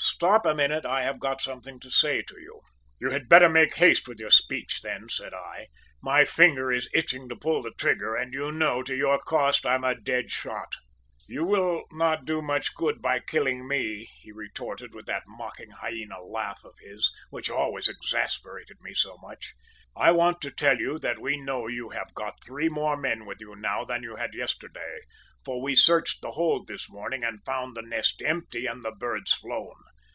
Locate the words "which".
17.30-17.50